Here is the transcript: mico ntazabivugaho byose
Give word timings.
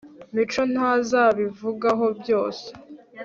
mico 0.35 0.61
ntazabivugaho 0.71 2.05
byose 2.19 2.67